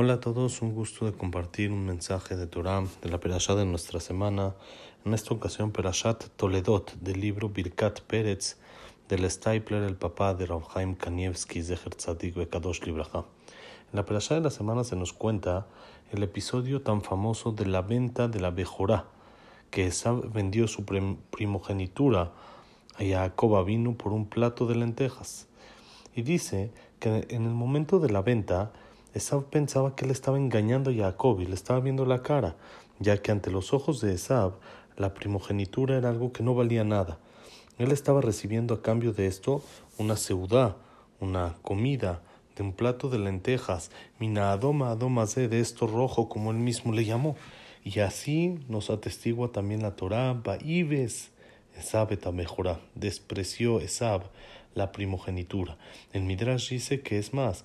Hola 0.00 0.12
a 0.12 0.20
todos, 0.20 0.62
un 0.62 0.74
gusto 0.74 1.06
de 1.06 1.12
compartir 1.12 1.72
un 1.72 1.84
mensaje 1.84 2.36
de 2.36 2.46
Torah 2.46 2.84
de 3.02 3.08
la 3.08 3.18
Perashá 3.18 3.56
de 3.56 3.64
nuestra 3.64 3.98
semana. 3.98 4.54
En 5.04 5.12
esta 5.12 5.34
ocasión, 5.34 5.72
Perashat 5.72 6.28
Toledot 6.36 6.94
del 7.00 7.20
libro 7.20 7.48
Birkat 7.48 8.02
Pérez 8.02 8.58
del 9.08 9.28
Stapler, 9.28 9.82
el 9.82 9.96
papá 9.96 10.34
de 10.34 10.46
Rav 10.46 10.68
Kanievski, 10.98 11.64
Zeher 11.64 11.96
Tzadik 11.96 12.36
Bekadosh 12.36 12.82
Libraja. 12.82 13.24
En 13.90 13.96
la 13.96 14.04
Perashá 14.04 14.36
de 14.36 14.42
la 14.42 14.50
semana 14.50 14.84
se 14.84 14.94
nos 14.94 15.12
cuenta 15.12 15.66
el 16.12 16.22
episodio 16.22 16.80
tan 16.80 17.02
famoso 17.02 17.50
de 17.50 17.66
la 17.66 17.82
venta 17.82 18.28
de 18.28 18.38
la 18.38 18.52
Bejorá, 18.52 19.06
que 19.72 19.88
Esab 19.88 20.32
vendió 20.32 20.68
su 20.68 20.84
primogenitura 20.84 22.30
a 22.94 23.02
Jacob 23.02 23.64
vino 23.64 23.94
por 23.94 24.12
un 24.12 24.28
plato 24.28 24.64
de 24.66 24.76
lentejas. 24.76 25.48
Y 26.14 26.22
dice 26.22 26.70
que 27.00 27.26
en 27.30 27.46
el 27.46 27.54
momento 27.54 27.98
de 27.98 28.10
la 28.10 28.22
venta, 28.22 28.70
Esab 29.18 29.44
pensaba 29.44 29.94
que 29.94 30.04
él 30.04 30.10
estaba 30.10 30.38
engañando 30.38 30.90
a 30.90 30.94
Jacob 30.94 31.40
y 31.40 31.46
le 31.46 31.54
estaba 31.54 31.80
viendo 31.80 32.06
la 32.06 32.22
cara, 32.22 32.56
ya 32.98 33.20
que 33.20 33.30
ante 33.30 33.50
los 33.50 33.72
ojos 33.72 34.00
de 34.00 34.14
Esab 34.14 34.54
la 34.96 35.14
primogenitura 35.14 35.96
era 35.96 36.08
algo 36.08 36.32
que 36.32 36.42
no 36.42 36.54
valía 36.54 36.84
nada. 36.84 37.18
Él 37.78 37.92
estaba 37.92 38.20
recibiendo 38.20 38.74
a 38.74 38.82
cambio 38.82 39.12
de 39.12 39.26
esto 39.26 39.62
una 39.98 40.16
seudá, 40.16 40.76
una 41.20 41.56
comida, 41.62 42.22
de 42.56 42.64
un 42.64 42.72
plato 42.72 43.08
de 43.08 43.18
lentejas, 43.18 43.90
mina 44.18 44.50
adoma 44.50 44.96
de 44.96 45.60
esto 45.60 45.86
rojo 45.86 46.28
como 46.28 46.50
él 46.50 46.56
mismo 46.58 46.92
le 46.92 47.04
llamó. 47.04 47.36
Y 47.84 48.00
así 48.00 48.58
nos 48.68 48.90
atestigua 48.90 49.52
también 49.52 49.82
la 49.82 49.94
Torah, 49.94 50.32
Baibes, 50.32 51.30
Esab 51.76 52.10
mejora, 52.32 52.80
despreció 52.96 53.78
Esab 53.78 54.22
la 54.74 54.90
primogenitura. 54.90 55.76
El 56.12 56.22
Midrash 56.22 56.70
dice 56.70 57.00
que 57.00 57.18
es 57.18 57.32
más, 57.32 57.64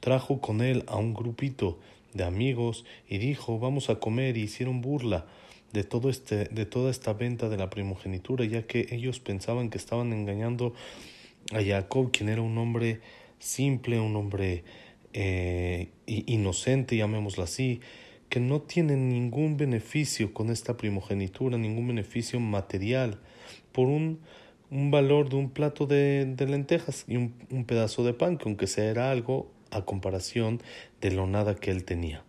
trajo 0.00 0.40
con 0.40 0.62
él 0.62 0.84
a 0.88 0.96
un 0.96 1.14
grupito 1.14 1.78
de 2.14 2.24
amigos 2.24 2.84
y 3.08 3.18
dijo 3.18 3.58
vamos 3.58 3.90
a 3.90 3.96
comer 3.96 4.36
y 4.36 4.42
hicieron 4.42 4.80
burla 4.80 5.26
de 5.72 5.84
todo 5.84 6.10
este 6.10 6.46
de 6.46 6.66
toda 6.66 6.90
esta 6.90 7.12
venta 7.12 7.48
de 7.48 7.56
la 7.56 7.70
primogenitura 7.70 8.44
ya 8.44 8.66
que 8.66 8.88
ellos 8.90 9.20
pensaban 9.20 9.70
que 9.70 9.78
estaban 9.78 10.12
engañando 10.12 10.74
a 11.52 11.62
Jacob 11.62 12.10
quien 12.10 12.28
era 12.28 12.42
un 12.42 12.58
hombre 12.58 13.00
simple 13.38 14.00
un 14.00 14.16
hombre 14.16 14.64
eh, 15.12 15.90
inocente 16.06 16.96
llamémoslo 16.96 17.44
así 17.44 17.80
que 18.28 18.40
no 18.40 18.62
tiene 18.62 18.96
ningún 18.96 19.56
beneficio 19.56 20.34
con 20.34 20.50
esta 20.50 20.76
primogenitura 20.76 21.58
ningún 21.58 21.86
beneficio 21.86 22.40
material 22.40 23.20
por 23.72 23.86
un 23.86 24.20
un 24.70 24.92
valor 24.92 25.28
de 25.28 25.34
un 25.34 25.50
plato 25.50 25.86
de, 25.86 26.32
lentejas 26.38 27.04
y 27.08 27.16
un, 27.16 27.34
un 27.50 27.64
pedazo 27.64 28.04
de 28.04 28.14
pan 28.14 28.38
que 28.38 28.48
aunque 28.48 28.68
sea 28.68 28.84
era 28.84 29.10
algo 29.10 29.50
a 29.70 29.84
comparación 29.84 30.60
de 31.00 31.10
lo 31.10 31.26
nada 31.26 31.54
que 31.54 31.70
él 31.70 31.84
tenía. 31.84 32.22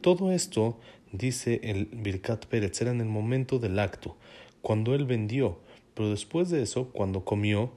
Todo 0.00 0.32
esto, 0.32 0.78
dice 1.12 1.60
el 1.62 1.86
Birkat 1.86 2.46
Pérez, 2.46 2.80
era 2.80 2.90
en 2.90 3.00
el 3.00 3.08
momento 3.08 3.58
del 3.58 3.78
acto, 3.78 4.16
cuando 4.62 4.94
él 4.94 5.04
vendió, 5.04 5.58
pero 5.94 6.10
después 6.10 6.50
de 6.50 6.62
eso, 6.62 6.90
cuando 6.92 7.24
comió, 7.24 7.72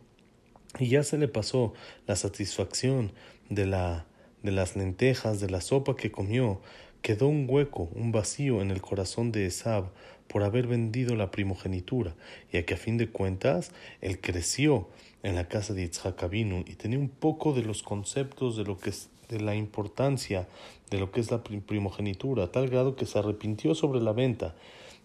y 0.80 0.90
ya 0.90 1.04
se 1.04 1.18
le 1.18 1.28
pasó 1.28 1.74
la 2.06 2.16
satisfacción 2.16 3.12
de, 3.50 3.66
la, 3.66 4.06
de 4.44 4.52
las 4.52 4.76
lentejas, 4.76 5.40
de 5.40 5.50
la 5.50 5.62
sopa 5.62 5.96
que 5.96 6.12
comió, 6.12 6.62
quedó 7.02 7.28
un 7.28 7.46
hueco, 7.50 7.90
un 7.96 8.12
vacío 8.12 8.62
en 8.62 8.72
el 8.72 8.82
corazón 8.82 9.32
de 9.32 9.46
Esab 9.46 9.92
por 10.28 10.44
haber 10.44 10.68
vendido 10.68 11.16
la 11.16 11.32
primogenitura, 11.32 12.16
ya 12.52 12.66
que 12.66 12.74
a 12.74 12.78
fin 12.78 12.98
de 12.98 13.10
cuentas 13.10 13.72
él 14.02 14.20
creció 14.20 14.88
en 15.24 15.36
la 15.36 15.48
casa 15.48 15.74
de 15.74 15.84
Yitzhak 15.84 16.24
y 16.34 16.76
tenía 16.76 17.00
un 17.00 17.10
poco 17.10 17.54
de 17.54 17.64
los 17.64 17.84
conceptos 17.84 18.58
de 18.58 18.64
lo 18.64 18.78
que 18.78 18.92
es 18.92 19.10
de 19.30 19.42
la 19.42 19.56
importancia 19.56 20.48
de 20.90 21.00
lo 21.00 21.12
que 21.12 21.20
es 21.20 21.32
la 21.32 21.44
primogenitura, 21.44 22.46
a 22.46 22.52
tal 22.52 22.70
grado 22.70 22.96
que 22.96 23.06
se 23.06 23.20
arrepintió 23.20 23.76
sobre 23.76 24.00
la 24.00 24.14
venta 24.14 24.56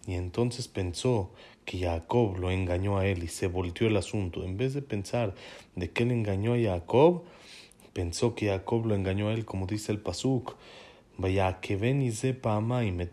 y 0.07 0.13
entonces 0.15 0.67
pensó 0.67 1.31
que 1.65 1.79
Jacob 1.79 2.37
lo 2.37 2.51
engañó 2.51 2.97
a 2.97 3.07
él 3.07 3.23
y 3.23 3.27
se 3.27 3.47
volteó 3.47 3.87
el 3.87 3.95
asunto. 3.95 4.43
En 4.43 4.57
vez 4.57 4.73
de 4.73 4.81
pensar 4.81 5.33
de 5.75 5.91
que 5.91 6.03
él 6.03 6.11
engañó 6.11 6.53
a 6.53 6.59
Jacob, 6.59 7.23
pensó 7.93 8.35
que 8.35 8.47
Jacob 8.47 8.85
lo 8.85 8.95
engañó 8.95 9.29
a 9.29 9.33
él, 9.33 9.45
como 9.45 9.65
dice 9.65 9.91
el 9.91 9.99
Pasuk. 9.99 10.55
Vaya 11.17 11.59
que 11.61 11.75
y 11.75 12.11
sepa 12.11 12.59
y 12.83 12.91
me 12.91 13.07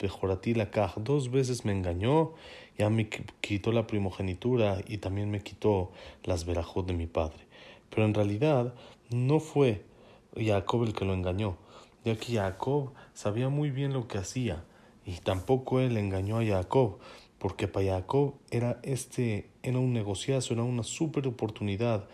la 0.54 0.70
caja. 0.70 1.00
Dos 1.00 1.30
veces 1.30 1.64
me 1.64 1.72
engañó, 1.72 2.32
ya 2.78 2.88
me 2.88 3.08
quitó 3.08 3.72
la 3.72 3.86
primogenitura 3.86 4.78
y 4.88 4.98
también 4.98 5.30
me 5.30 5.42
quitó 5.42 5.92
las 6.24 6.46
verajot 6.46 6.86
de 6.86 6.94
mi 6.94 7.06
padre. 7.06 7.46
Pero 7.90 8.06
en 8.06 8.14
realidad 8.14 8.74
no 9.10 9.38
fue 9.38 9.82
Jacob 10.36 10.84
el 10.84 10.94
que 10.94 11.04
lo 11.04 11.12
engañó, 11.12 11.56
ya 12.04 12.16
que 12.16 12.36
Jacob 12.36 12.92
sabía 13.12 13.48
muy 13.48 13.70
bien 13.70 13.92
lo 13.92 14.08
que 14.08 14.18
hacía 14.18 14.64
y 15.04 15.18
tampoco 15.18 15.80
él 15.80 15.96
engañó 15.96 16.38
a 16.38 16.44
Jacob, 16.44 16.98
porque 17.38 17.68
para 17.68 17.86
Jacob 17.86 18.34
era 18.50 18.80
este 18.82 19.50
era 19.62 19.78
un 19.78 19.92
negociazo, 19.92 20.54
era 20.54 20.62
una 20.62 20.84
super 20.84 21.26
oportunidad, 21.26 22.08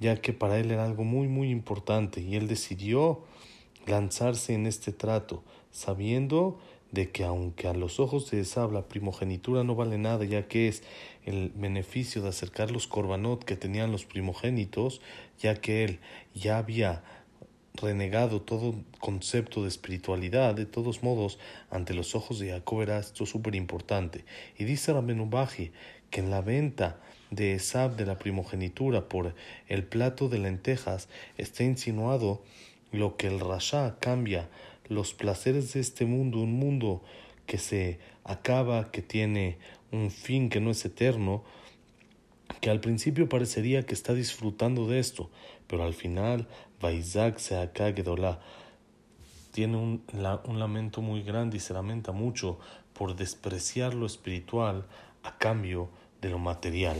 ya 0.00 0.20
que 0.20 0.32
para 0.32 0.58
él 0.58 0.70
era 0.70 0.84
algo 0.84 1.04
muy 1.04 1.28
muy 1.28 1.50
importante 1.50 2.20
y 2.20 2.36
él 2.36 2.48
decidió 2.48 3.22
lanzarse 3.86 4.54
en 4.54 4.66
este 4.66 4.92
trato, 4.92 5.42
sabiendo 5.70 6.58
de 6.92 7.10
que 7.10 7.24
aunque 7.24 7.66
a 7.66 7.74
los 7.74 7.98
ojos 7.98 8.30
de 8.30 8.40
Esab 8.40 8.72
la 8.72 8.86
primogenitura 8.86 9.64
no 9.64 9.74
vale 9.74 9.98
nada, 9.98 10.24
ya 10.24 10.46
que 10.46 10.68
es 10.68 10.82
el 11.24 11.50
beneficio 11.54 12.22
de 12.22 12.28
acercar 12.28 12.70
los 12.70 12.86
corbanot 12.86 13.44
que 13.44 13.56
tenían 13.56 13.90
los 13.90 14.04
primogénitos, 14.04 15.00
ya 15.40 15.56
que 15.56 15.84
él 15.84 15.98
ya 16.34 16.58
había 16.58 17.02
renegado 17.74 18.40
todo 18.40 18.76
concepto 19.00 19.62
de 19.62 19.68
espiritualidad, 19.68 20.54
de 20.54 20.66
todos 20.66 21.02
modos, 21.02 21.40
ante 21.70 21.92
los 21.92 22.14
ojos 22.14 22.38
de 22.38 22.50
Jacob 22.50 22.82
era 22.82 22.98
esto 23.00 23.26
súper 23.26 23.56
importante. 23.56 24.24
Y 24.56 24.64
dice 24.64 24.92
Ramenubaji 24.92 25.72
que 26.10 26.20
en 26.20 26.30
la 26.30 26.40
venta 26.40 27.00
de 27.32 27.54
Esab 27.54 27.96
de 27.96 28.06
la 28.06 28.18
primogenitura 28.18 29.08
por 29.08 29.34
el 29.66 29.82
plato 29.82 30.28
de 30.28 30.38
lentejas 30.38 31.08
está 31.36 31.64
insinuado 31.64 32.42
lo 32.94 33.16
que 33.16 33.26
el 33.26 33.40
Rasha 33.40 33.96
cambia, 34.00 34.48
los 34.88 35.14
placeres 35.14 35.72
de 35.72 35.80
este 35.80 36.06
mundo, 36.06 36.40
un 36.40 36.52
mundo 36.52 37.02
que 37.46 37.58
se 37.58 37.98
acaba, 38.24 38.90
que 38.90 39.02
tiene 39.02 39.58
un 39.92 40.10
fin 40.10 40.48
que 40.48 40.60
no 40.60 40.70
es 40.70 40.84
eterno, 40.84 41.44
que 42.60 42.70
al 42.70 42.80
principio 42.80 43.28
parecería 43.28 43.84
que 43.84 43.94
está 43.94 44.14
disfrutando 44.14 44.86
de 44.86 44.98
esto, 44.98 45.30
pero 45.66 45.84
al 45.84 45.94
final 45.94 46.46
Vaizak 46.80 47.38
se 47.38 47.70
Gedolá 47.74 48.40
tiene 49.52 49.76
un, 49.76 50.02
un 50.46 50.58
lamento 50.58 51.00
muy 51.00 51.22
grande 51.22 51.58
y 51.58 51.60
se 51.60 51.74
lamenta 51.74 52.12
mucho 52.12 52.58
por 52.92 53.14
despreciar 53.14 53.94
lo 53.94 54.06
espiritual 54.06 54.86
a 55.22 55.38
cambio 55.38 55.88
de 56.20 56.30
lo 56.30 56.38
material. 56.38 56.96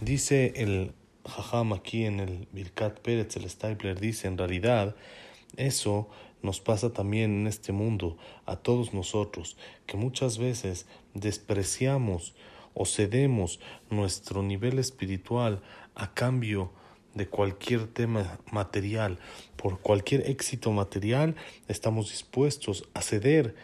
Dice 0.00 0.52
el 0.56 0.92
Jajam 1.24 1.72
aquí 1.72 2.04
en 2.04 2.20
el 2.20 2.48
Birkat 2.52 2.98
Pérez, 3.00 3.36
el 3.36 3.48
Stapler, 3.48 4.00
dice 4.00 4.26
en 4.26 4.36
realidad 4.36 4.96
eso 5.56 6.08
nos 6.42 6.60
pasa 6.60 6.92
también 6.92 7.40
en 7.40 7.46
este 7.46 7.72
mundo, 7.72 8.16
a 8.46 8.56
todos 8.56 8.92
nosotros, 8.92 9.56
que 9.86 9.96
muchas 9.96 10.38
veces 10.38 10.86
despreciamos 11.14 12.34
o 12.74 12.84
cedemos 12.84 13.60
nuestro 13.90 14.42
nivel 14.42 14.78
espiritual 14.78 15.62
a 15.94 16.14
cambio 16.14 16.72
de 17.14 17.28
cualquier 17.28 17.86
tema 17.86 18.38
material, 18.50 19.18
por 19.56 19.80
cualquier 19.80 20.28
éxito 20.30 20.72
material, 20.72 21.36
estamos 21.68 22.10
dispuestos 22.10 22.88
a 22.94 23.02
ceder 23.02 23.54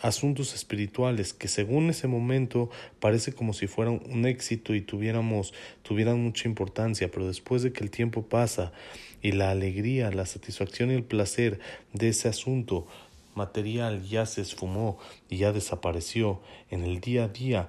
asuntos 0.00 0.54
espirituales 0.54 1.32
que 1.32 1.48
según 1.48 1.90
ese 1.90 2.08
momento 2.08 2.70
parece 3.00 3.32
como 3.32 3.52
si 3.52 3.66
fueran 3.66 4.00
un 4.08 4.26
éxito 4.26 4.74
y 4.74 4.80
tuviéramos 4.80 5.52
tuvieran 5.82 6.22
mucha 6.22 6.48
importancia, 6.48 7.10
pero 7.10 7.26
después 7.26 7.62
de 7.62 7.72
que 7.72 7.84
el 7.84 7.90
tiempo 7.90 8.22
pasa 8.22 8.72
y 9.20 9.32
la 9.32 9.50
alegría, 9.50 10.10
la 10.10 10.26
satisfacción 10.26 10.90
y 10.90 10.94
el 10.94 11.04
placer 11.04 11.60
de 11.92 12.08
ese 12.08 12.28
asunto 12.28 12.86
material 13.34 14.02
ya 14.02 14.26
se 14.26 14.42
esfumó 14.42 14.98
y 15.28 15.38
ya 15.38 15.52
desapareció 15.52 16.40
en 16.70 16.82
el 16.84 17.00
día 17.00 17.24
a 17.24 17.28
día 17.28 17.68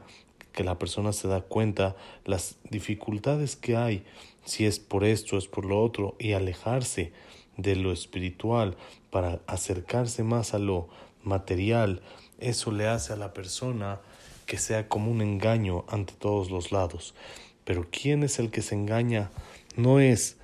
que 0.52 0.64
la 0.64 0.78
persona 0.78 1.14
se 1.14 1.28
da 1.28 1.42
cuenta 1.42 1.96
las 2.26 2.58
dificultades 2.70 3.56
que 3.56 3.76
hay 3.76 4.04
si 4.46 4.66
es 4.66 4.80
por 4.80 5.04
esto, 5.04 5.38
es 5.38 5.48
por 5.48 5.66
lo 5.66 5.82
otro 5.82 6.16
y 6.20 6.34
alejarse 6.34 7.12
de 7.58 7.76
lo 7.76 7.92
espiritual 7.92 8.76
para 9.10 9.40
acercarse 9.48 10.24
más 10.24 10.54
a 10.54 10.60
lo 10.60 10.90
material, 11.24 12.02
eso 12.40 12.72
le 12.72 12.88
hace 12.88 13.14
a 13.14 13.18
la 13.18 13.34
persona 13.34 14.00
que 14.46 14.58
sea 14.58 14.88
como 14.88 15.12
un 15.12 15.22
engaño 15.22 15.86
ante 15.88 16.14
todos 16.14 16.52
los 16.52 16.72
lados. 16.72 17.14
Pero 17.64 17.88
¿quién 17.90 18.24
es 18.24 18.40
el 18.40 18.52
que 18.52 18.62
se 18.62 18.76
engaña? 18.76 19.32
No 19.76 20.00
es 20.00 20.38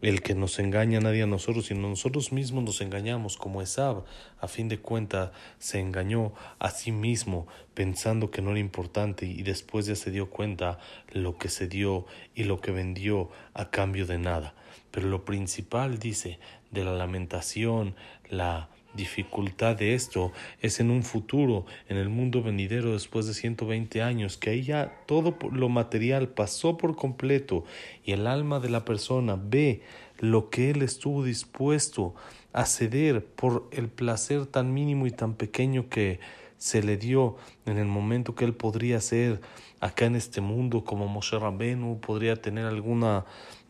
el 0.00 0.22
que 0.22 0.34
nos 0.34 0.58
engaña 0.58 1.00
nadie 1.00 1.22
a 1.22 1.26
nosotros, 1.26 1.66
sino 1.66 1.88
nosotros 1.88 2.32
mismos 2.32 2.64
nos 2.64 2.80
engañamos, 2.80 3.36
como 3.36 3.62
Esab, 3.62 4.04
a 4.40 4.48
fin 4.48 4.68
de 4.68 4.78
cuentas, 4.78 5.30
se 5.58 5.78
engañó 5.78 6.32
a 6.58 6.70
sí 6.70 6.90
mismo 6.90 7.46
pensando 7.74 8.30
que 8.30 8.42
no 8.42 8.50
era 8.50 8.60
importante 8.60 9.26
y 9.26 9.42
después 9.42 9.86
ya 9.86 9.94
se 9.94 10.10
dio 10.10 10.30
cuenta 10.30 10.78
lo 11.12 11.36
que 11.36 11.48
se 11.48 11.68
dio 11.68 12.06
y 12.34 12.44
lo 12.44 12.60
que 12.60 12.72
vendió 12.72 13.30
a 13.54 13.70
cambio 13.70 14.06
de 14.06 14.18
nada. 14.18 14.54
Pero 14.90 15.08
lo 15.08 15.24
principal, 15.24 15.98
dice, 15.98 16.38
de 16.70 16.84
la 16.84 16.92
lamentación, 16.92 17.94
la 18.28 18.68
dificultad 18.94 19.76
de 19.76 19.94
esto 19.94 20.32
es 20.60 20.80
en 20.80 20.90
un 20.90 21.02
futuro, 21.02 21.66
en 21.88 21.96
el 21.96 22.08
mundo 22.08 22.42
venidero 22.42 22.92
después 22.92 23.26
de 23.26 23.34
120 23.34 24.02
años, 24.02 24.36
que 24.36 24.50
ahí 24.50 24.62
ya 24.62 25.02
todo 25.06 25.36
lo 25.50 25.68
material 25.68 26.28
pasó 26.28 26.76
por 26.76 26.96
completo 26.96 27.64
y 28.04 28.12
el 28.12 28.26
alma 28.26 28.60
de 28.60 28.70
la 28.70 28.84
persona 28.84 29.38
ve 29.42 29.82
lo 30.18 30.50
que 30.50 30.70
él 30.70 30.82
estuvo 30.82 31.24
dispuesto 31.24 32.14
a 32.52 32.66
ceder 32.66 33.24
por 33.24 33.68
el 33.72 33.88
placer 33.88 34.46
tan 34.46 34.72
mínimo 34.74 35.06
y 35.06 35.10
tan 35.10 35.34
pequeño 35.34 35.88
que 35.88 36.20
se 36.58 36.80
le 36.80 36.96
dio 36.96 37.36
en 37.66 37.76
el 37.78 37.86
momento 37.86 38.36
que 38.36 38.44
él 38.44 38.54
podría 38.54 39.00
ser 39.00 39.40
acá 39.80 40.04
en 40.04 40.14
este 40.14 40.40
mundo 40.40 40.84
como 40.84 41.08
Moshe 41.08 41.36
Rabbenu, 41.36 41.98
podría 41.98 42.36
tener 42.36 42.66
algún 42.66 43.04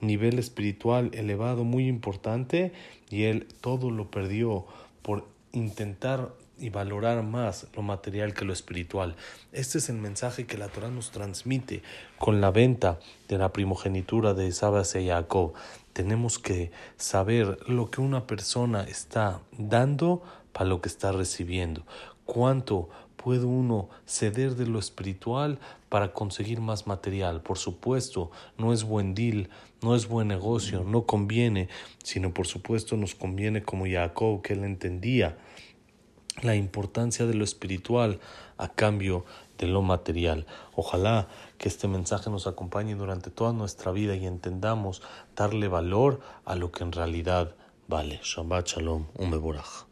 nivel 0.03 0.39
espiritual 0.39 1.11
elevado 1.15 1.65
muy 1.65 1.89
importante 1.89 2.73
y 3.09 3.23
él 3.23 3.47
todo 3.63 3.91
lo 3.91 4.11
perdió 4.11 4.67
por 5.03 5.27
intentar 5.53 6.31
y 6.59 6.71
valorar 6.71 7.23
más 7.23 7.67
lo 7.75 7.83
material 7.83 8.35
que 8.35 8.45
lo 8.45 8.53
espiritual. 8.53 9.17
Este 9.53 9.79
es 9.79 9.89
el 9.89 9.97
mensaje 9.97 10.47
que 10.47 10.57
la 10.57 10.69
Torah 10.69 10.91
nos 10.91 11.11
transmite 11.11 11.83
con 12.19 12.41
la 12.41 12.51
venta 12.51 13.01
de 13.29 13.39
la 13.39 13.53
primogenitura 13.53 14.33
de 14.33 14.47
Esabas 14.47 14.95
y 14.95 15.09
Jacob. 15.09 15.55
Tenemos 15.93 16.39
que 16.39 16.71
saber 16.97 17.59
lo 17.69 17.91
que 17.91 18.01
una 18.01 18.27
persona 18.27 18.85
está 18.85 19.41
dando 19.59 20.23
para 20.53 20.69
lo 20.69 20.81
que 20.81 20.89
está 20.89 21.13
recibiendo. 21.13 21.85
Cuánto 22.25 22.89
puede 23.23 23.45
uno 23.45 23.89
ceder 24.07 24.57
de 24.57 24.67
lo 24.67 24.79
espiritual 24.79 25.59
para 25.89 26.13
conseguir 26.13 26.61
más 26.61 26.87
material. 26.87 27.41
Por 27.43 27.59
supuesto, 27.59 28.31
no 28.59 28.73
es 28.73 28.85
buen 28.85 29.15
deal, 29.15 29.49
no 29.83 29.95
es 29.95 30.09
buen 30.09 30.29
negocio, 30.29 30.85
no 30.85 31.07
conviene, 31.07 31.69
sino 32.03 32.35
por 32.35 32.47
supuesto 32.47 32.97
nos 32.97 33.15
conviene 33.15 33.63
como 33.63 33.87
Jacob, 33.87 34.43
que 34.43 34.55
él 34.55 34.65
entendía 34.65 35.37
la 36.43 36.57
importancia 36.57 37.27
de 37.27 37.35
lo 37.35 37.45
espiritual 37.45 38.21
a 38.57 38.69
cambio 38.69 39.25
de 39.59 39.67
lo 39.67 39.83
material. 39.83 40.47
Ojalá 40.75 41.29
que 41.59 41.69
este 41.69 41.89
mensaje 41.89 42.31
nos 42.31 42.47
acompañe 42.47 42.95
durante 42.95 43.31
toda 43.31 43.53
nuestra 43.53 43.93
vida 43.93 44.17
y 44.17 44.27
entendamos 44.27 45.03
darle 45.37 45.69
valor 45.69 46.21
a 46.45 46.57
lo 46.57 46.73
que 46.73 46.85
en 46.85 46.93
realidad 46.93 47.55
vale. 47.87 48.21
Shabbat 48.23 48.67
Shalom, 48.67 49.07
un. 49.15 49.92